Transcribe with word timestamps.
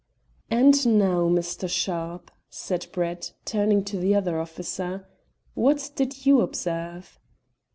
"And 0.49 0.97
now, 0.97 1.29
Mr. 1.29 1.69
Sharpe," 1.69 2.31
said 2.49 2.87
Brett, 2.91 3.33
turning 3.45 3.83
to 3.83 3.97
the 3.99 4.15
other 4.15 4.39
officer, 4.39 5.07
"what 5.53 5.91
did 5.95 6.25
you 6.25 6.41
observe?" 6.41 7.19